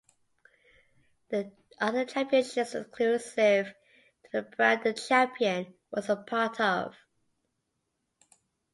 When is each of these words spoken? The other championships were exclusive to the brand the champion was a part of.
The 1.29 1.51
other 1.79 2.05
championships 2.05 2.73
were 2.73 2.79
exclusive 2.81 3.65
to 3.67 4.29
the 4.41 4.41
brand 4.41 4.81
the 4.83 4.93
champion 4.95 5.75
was 5.91 6.09
a 6.09 6.15
part 6.15 6.59
of. 6.59 6.95